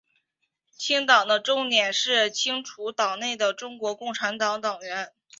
[0.75, 5.13] 清党的重点是清除党内的中国共产党党员。